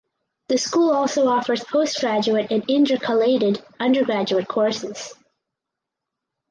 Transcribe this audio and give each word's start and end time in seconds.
The 0.47 0.57
school 0.57 0.89
also 0.89 1.27
offers 1.27 1.63
postgraduate 1.63 2.47
and 2.51 2.67
intercalated 2.67 3.63
undergraduate 3.79 4.47
courses. 4.47 5.13